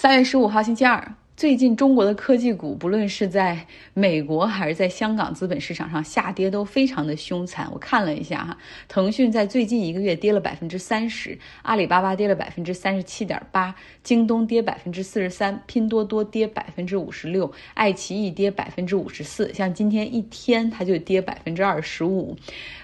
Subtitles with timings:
[0.00, 7.68] 三月十五号星期二，最近中国的科技股，不论是在美国还是在香港资本市场上下跌都非常的凶残。
[7.72, 8.56] 我看了一下哈，
[8.86, 13.74] 腾讯在最近一个月跌了百分之三十，阿里巴巴跌了百分之三十七点八，
[14.04, 19.52] 京东跌百分之四十三，拼多多跌百分之五十六，爱奇艺跌百分之五十四。
[19.52, 22.36] 像今天一天，它就跌百分之二十五。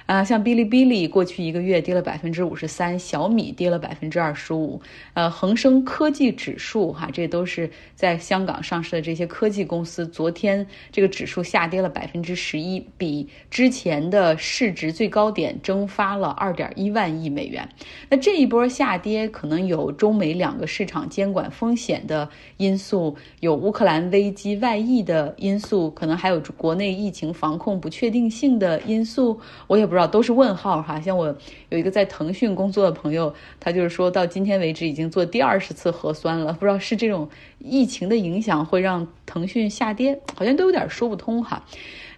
[0.07, 4.83] 啊，像哔哩哔哩过去一个月跌了百分之五十三，小米跌了百分之二十五，
[5.15, 17.67] 呃，恒生科技指数哈，这都是在香港上市的这些科技公司，昨天这个指数下跌了百分之十一，比之前的市值最高点蒸发了二点一万亿美元。
[18.11, 22.29] 那这一波下跌可能有中美两个市场监管风险的
[22.59, 29.94] 因素，有乌克兰危机外溢的因素，可能还有国内疫情防控不确定性的因素，我也不。
[29.95, 31.33] 不知道都是问号哈，像我
[31.69, 37.29] 有一个在腾讯工作的朋友，他就是说到今天为止已经做第二十次核酸了，不知道是这种
[37.61, 41.65] 疫情的影响会让腾讯下跌，好像都有点说不通哈。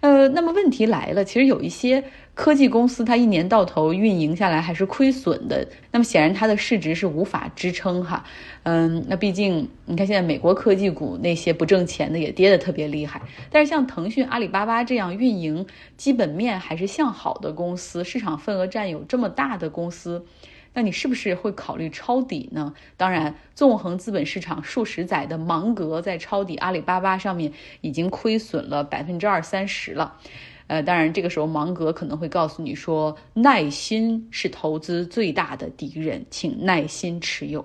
[0.00, 5.66] 呃，那么问题来了，其实有一些科技公司，它一年到头运营下来还是亏损的。
[5.90, 8.24] 那么显然它的市值是无法支撑哈。
[8.64, 13.22] 嗯，那毕竟你看现在美国科技股那些不挣钱的也跌得特别厉害。
[13.50, 20.24] 但是像腾讯、阿里巴巴这样运营基本面还是向好的公司，市场份额占有这么大的公司。
[20.76, 22.74] 那你是不是会考虑抄底呢？
[22.98, 30.20] 当然，纵横资本市场数十载的芒格在抄底阿里巴巴上面已经亏损了百分之二三十了。
[30.68, 37.64] 呃，当然，这个时候芒格可能会告诉你说，耐心是投资最大的敌人，请耐心持有。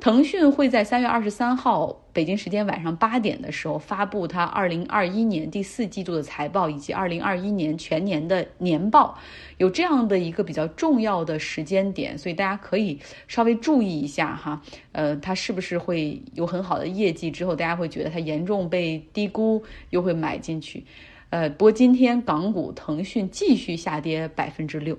[0.00, 9.16] 腾讯会在三月二十三号北京时间晚上八点的时候发布它二零二一年第四季度的财报以及二零二一年全年的年报，
[9.58, 14.60] 有这样的一个比较重要的时间点，所以大家可以稍微注意一下哈。
[14.90, 17.30] 呃，它是不是会有很好的业绩？
[17.30, 20.84] 之后大家会觉得它严重被低估，又会买进去。
[21.32, 24.98] 呃，不过今天港股腾讯继续下跌百分之六。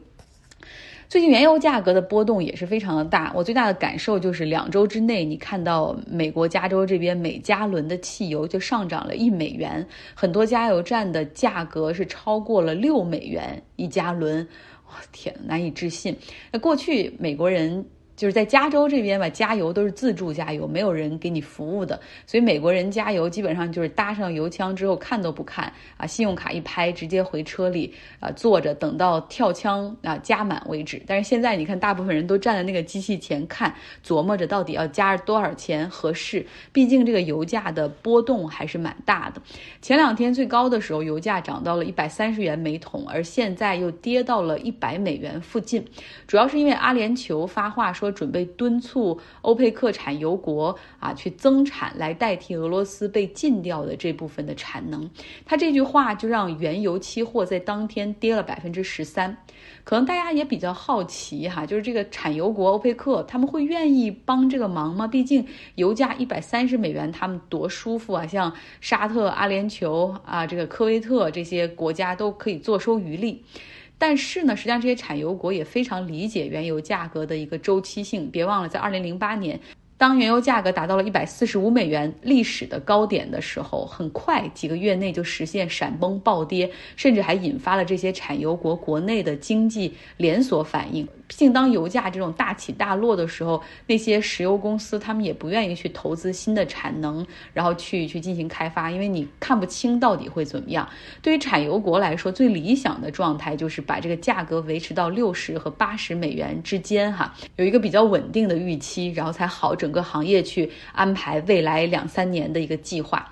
[1.08, 14.48] 最近原油价格的波动也是非常的大，我最大的感受就是两周之内，你看到美国加州这边每加仑的汽油就上涨了一美元，很多加油站的价格是超过了六美元一加仑，
[14.88, 16.18] 哇天，难以置信。
[16.52, 17.86] 那过去美国人。
[18.16, 31.02] 就是在加州这边吧，加油都是自助加油，没有人给你服务的，所以美国人加油基本上就是搭上油枪之后看都不看啊，信用卡一拍直接回车里啊坐着等到跳枪啊加满为止。
[31.08, 33.74] 但是现在你看，大部分人都站在那个机器前看，
[34.06, 36.46] 琢磨着到底要加多少钱合适。
[36.72, 39.42] 毕竟这个油价的波动还是蛮大的。
[39.82, 45.84] 前两天最高的时候，油价涨到了一百三十元每桶，而现在又跌到了一百美元附近，
[46.28, 48.03] 主要是因为阿联酋发话说。
[48.04, 55.10] 说准备敦促欧佩克产油国啊去增产，来代替俄罗斯被禁掉的这部分的产能。
[55.46, 59.38] 他这句话就让原油期货在当天跌了百分之十三。
[59.86, 65.08] 可能大家也比较好奇哈，就是这个产油国欧佩克他们会愿意帮这个忙吗？
[65.08, 68.28] 毕竟油价一百三十美元，他们多舒服啊！
[68.28, 73.44] 像沙特、阿联酋啊，这个科威特这些国家都可以坐收渔利。
[74.06, 78.30] 但是呢，实际上这些产油国也非常理解原油价格的一个周期性。
[78.30, 79.58] 别忘了，在二零零八年。
[79.98, 91.08] 当原油价格达到了一百四十五美元历史的高点的时候，很快几个月内就实现闪崩暴跌，甚至还引发了这些产油国国内的经济连锁反应。
[91.26, 100.88] 毕竟，当油价这种大起大落的时候，那些石油公司他们也不愿意去投资新的产能，然后去去进行开发，因为你看不清到底会怎么样。
[101.22, 110.04] 对于产油国来说，最理想的状态就是把这个价格维持到六十和八十美元之间，哈，有一个比较稳定的预期，然后才好整整。
[110.04, 113.32] 个行业去安排未来两三年的一个计划。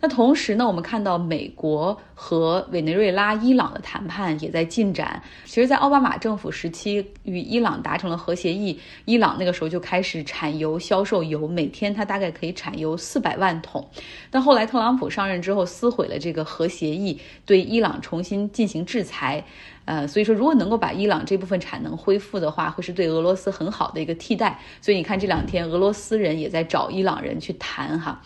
[0.00, 5.20] 那同时呢，我们看到美国和委内瑞拉、伊朗的谈判也在进展。
[5.44, 13.84] 其实，在奥巴马政府时期，与伊朗达成了核协议，伊朗那个时候就开始产油、销售油，每天它大概可以产油四百万桶。
[14.30, 19.44] 但后来特朗普上任之后，撕毁了这个核协议，对伊朗重新进行制裁。
[19.84, 24.60] 呃，所以说，如果能够把伊朗这部分产能恢复的话，会是对俄罗斯很好的一个替代。
[24.80, 28.22] 所以你看，这两天俄罗斯人也在找伊朗人去谈哈。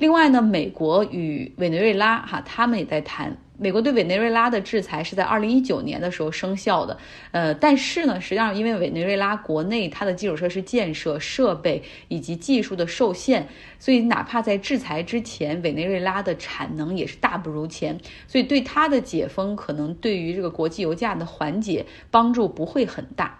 [0.00, 3.36] 另外呢，美国与委内瑞拉哈，他们也在谈。
[3.58, 6.96] 美国对委内瑞拉的制裁是在二零一九年的时候生效的，
[7.32, 13.46] 呃，但是呢，实际上因为委内瑞拉国内它的基础设施建设、设备以及技术的受限，
[13.78, 23.36] 所以哪怕在制裁之前，委内瑞拉的产能也是大不如前，所以对它的解封可能对于这个国际油价的缓解帮助不会很大。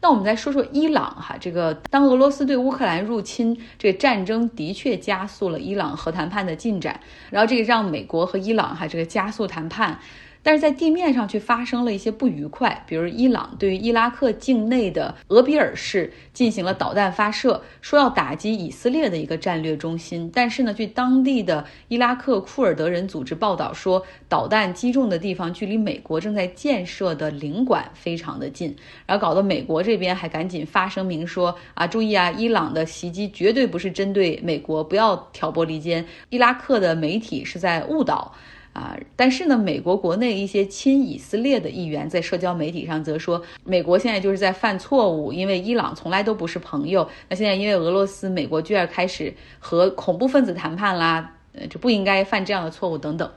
[0.00, 7.00] 那我们再说说伊朗哈，这个当俄罗斯对乌克兰入侵这个战争的确加速了伊朗核谈判的进展，
[7.30, 9.98] 然后这个让美国和伊朗哈这个加速谈判。
[10.46, 20.30] 但是在地面上却发生了一些不愉快，比如伊朗对于伊拉克境内的俄比尔市进行了导弹发射，说要打击以色列的一个战略中心。
[20.32, 28.72] 但是呢，据当地的伊拉克库尔德人组织报道说，导弹击中的地方距离美国正在建设的领馆非常的近，
[29.04, 38.32] 然后搞得美国这边还赶紧发声明说啊，注意啊，伊朗的袭击绝对不是针对美国，不要挑拨离间，伊拉克的媒体是在误导。
[38.76, 47.08] 啊，但是呢，美国国内一些亲以色列的议员在社交媒体上则说，美国现在就是在犯错误，因为伊朗从来都不是朋友。
[47.30, 53.30] 那现在因为俄罗斯，美国居然开始和恐怖分子谈判啦，呃，就不应该犯这样的错误等等。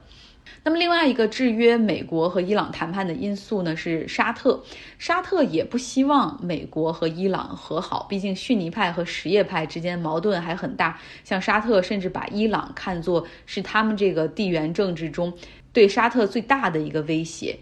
[0.63, 4.63] 那么另外一个制约美国和伊朗谈判的因素呢，是沙特。
[4.98, 11.00] 沙特也不希望美国和伊朗和好，毕竟逊尼派和什叶派之间矛盾还很大。
[11.24, 15.34] 像沙特甚至把伊朗看作是他们这个地缘政治中
[15.72, 17.60] 对沙特最大的一个威胁。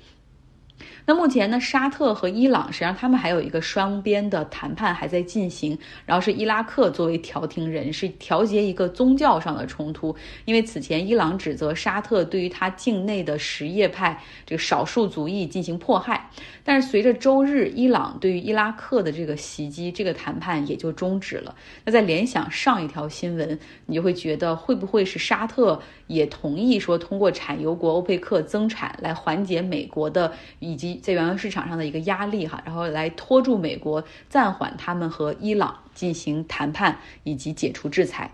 [1.10, 10.14] 那目前呢，沙特和伊朗实际上他们还有一个双边的谈判还在进行，然后是伊拉克作为调停人，是调节一个宗教上的冲突。
[10.44, 16.30] 因为此前伊朗指责沙特对于他境内的什叶派这个少数族裔进行迫害，
[16.66, 21.56] 但是随着周日伊朗对于伊拉克的这个袭击，这个谈判也就终止了。
[21.86, 30.97] 那在联想上一条新闻，你就会觉得会不会是沙特也同意说通过产油国欧佩克增产来缓解美国的以及。
[30.98, 38.32] 在原油市场上的一个压力哈，然后来拖住美国，暂缓他们和伊朗进行谈判以及解除制裁。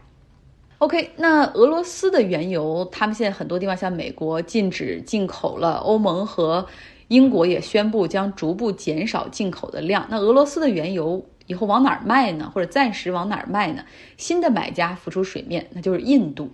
[0.79, 6.67] OK，那俄罗斯的原油，他们现在很多地方像美国禁止进口了，欧盟和
[7.07, 10.05] 英国也宣布将逐步减少进口的量。
[10.09, 12.51] 那俄罗斯的原油以后往哪儿卖呢？
[12.53, 13.83] 或者暂时往哪儿卖呢？
[14.17, 16.49] 新的买家浮出水面，那就是印度。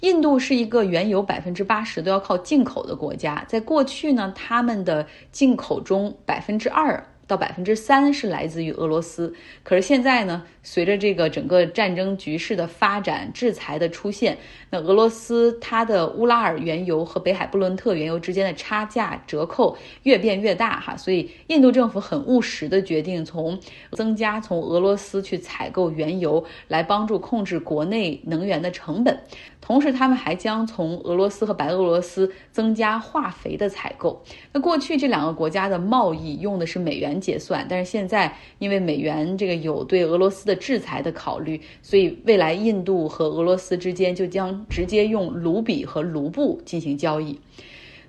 [0.00, 7.06] 印度是一个原油百分之八十都要靠进口的国家，在过去呢，他们的进口中百分之二。
[7.26, 14.36] 到百分之三是来自于俄罗斯，可是现在呢，随着这个整个战争局势的发展，制裁的出现，
[14.70, 23.58] 那俄罗斯它的乌拉尔原油和北海布伦特原油之间的差价折扣越变越大哈，所以印度政府很务实的决定从
[23.92, 29.18] 增加从俄罗斯去采购原油，来帮助控制国内能源的成本。
[29.60, 34.22] 同时，他们还将从俄罗斯和白俄罗斯增加化肥的采购。
[34.52, 47.38] 那过去这两个国家的贸易用的是美元结算，但是现在因为美元这个有对俄罗斯的制裁的考虑，所以未来印度和俄罗斯之间就将直接用卢比和卢布进行交易。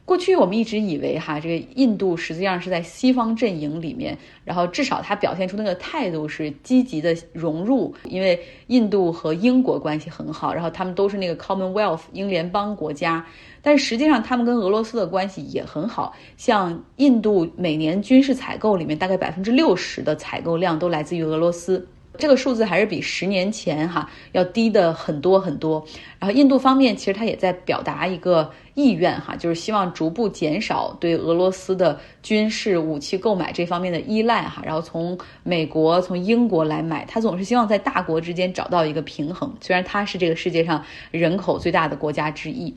[0.06, 13.26] 过去我们一直以为哈，这个印度实际上是在西方阵营里面，然后至少他表现出那个态度是积极的融入，因为印度和英国关系很好，然后他们都是那个 Commonwealth 英联邦国家，
[13.64, 21.88] 但实际上他们跟俄罗斯的关系也很好，像印度每年军事采购里面大概百分之六十的采购量都来自于俄罗斯。
[22.18, 25.86] 这个数字还是比十年前哈要低的很多很多。
[26.20, 37.06] 然后印度方面其实他也在表达一个意愿哈，就是希望逐步减少对俄罗斯的军事武器购买这方面的依赖哈，然后从美国、从英国来买。
[37.06, 39.54] 他总是希望在大国之间找到一个平衡。
[39.62, 42.76] 虽然他是这个世界上人口最大的国家之一。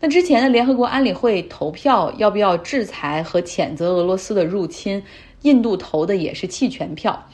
[0.00, 5.02] 那之前的联合国安理会投票要不要制裁和谴责俄罗斯的入侵，
[5.42, 7.26] 印度投的也是弃权票。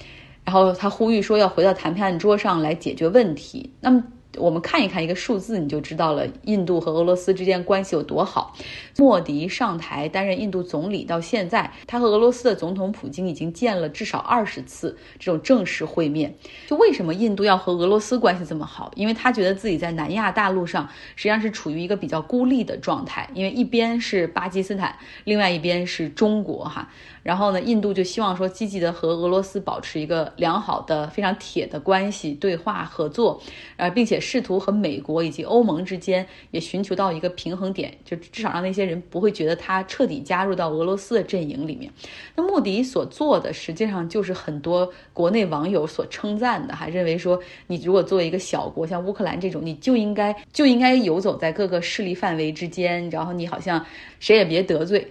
[0.44, 3.72] 然后他呼吁说要回到谈判桌上来解决问题。
[3.80, 4.02] 那么。
[4.38, 8.54] 我们看一看一个数字，你就知道了印度和俄罗斯之间关系有多好。
[8.96, 16.34] 莫迪上台担任印度总理到现在，他和俄罗斯的总统普京已经见了至少二十次这种正式会面。
[16.66, 18.90] 就为什么印度要和俄罗斯关系这么好？
[18.94, 26.88] 因为他觉得自己在南亚大陆上实际上是处于一个比较孤立的状态，因为一边是巴基斯坦，另外一边是中国哈。
[27.22, 33.40] 然后呢，印度就希望说积极的和俄罗斯保持一个良好的、非常铁的关系，对话合作，
[33.78, 41.92] 呃，并且试图和美国以及欧盟之间也寻求到一个平衡点，就至少让那些人不会觉得他彻底加入到俄罗斯的阵营里面。
[42.34, 53.84] 那穆迪所做的实际上就是很多国内网友所称赞的，哈，认为说你如果作为一个小国，像乌克兰这种，你就应该就应该游走在各个势力范围之间，然后你好像
[54.18, 55.06] 谁也别得罪。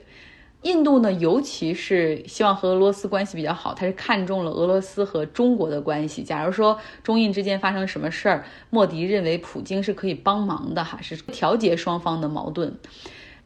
[0.63, 6.23] 印度呢，尤其是希望和俄罗斯关系比较好，他是看中了俄罗斯和中国的关系。
[6.23, 12.77] 假如说中印之间发生什么事儿，莫迪认为普京是可以帮忙的，哈，是调节双方的矛盾。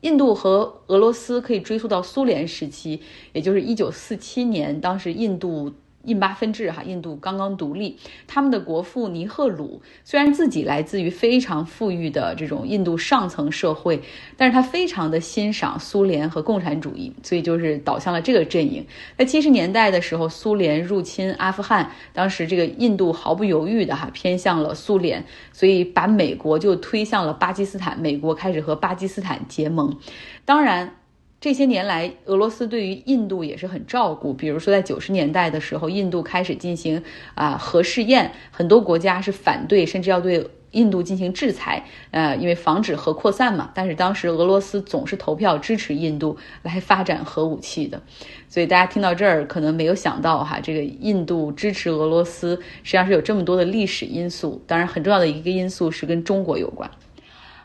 [0.02, 3.02] 印度和俄罗斯可以追溯到苏联时期，
[3.34, 5.74] 也就是一九四七年，当时印度
[6.08, 14.02] 印巴分治哈，印度刚刚独立，他们的国父尼赫鲁虽然自己来自于非常富裕的这种印度上层社会，
[14.38, 18.86] 但是他非常的欣赏苏联和共产主义，所以就是倒向了这个阵营。
[19.18, 29.98] 在七十年代的时候，苏联入侵阿富汗，当时这个印度毫不犹豫的哈偏向了苏联，所以把美国就推向了巴基斯坦，美国开始和巴基斯坦结盟，
[30.46, 30.96] 当然。
[31.40, 34.34] 这些年来，俄罗斯对于印度也是很照顾。
[34.34, 37.04] 比如说，在九十年代的时候，印度开始进行
[37.36, 43.70] 啊核试验，很多国家是反对，甚至要对印度进行制裁，呃，因为防止核扩散嘛。
[43.76, 48.02] 但是当时俄罗斯总是投票支持印度来发展核武器的，
[48.50, 54.60] 所以大家听到这儿可能没有想到哈，这个印度支持俄罗斯实际上是有这么多的历史因素。
[54.66, 56.90] 当然，很重要的一个因素是跟中国有关。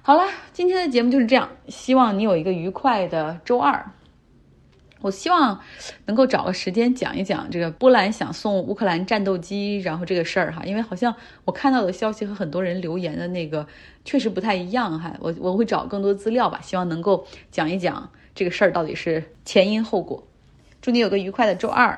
[0.05, 1.49] 好了，今天的节目就是这样。
[1.69, 3.93] 希望你有一个愉快的周二。
[5.01, 5.61] 我希望
[6.07, 13.65] 能够找个时间讲一讲这个波兰想送乌克兰战斗机，然后这个事儿哈，因为好像我看到的消息和很多人留言的那个
[14.05, 15.15] 确实不太一样哈。
[15.21, 20.25] 我我会找更多资料吧，希望能够讲一讲这个事儿到底是前因后果。
[20.81, 21.97] 祝你有个愉快的周二。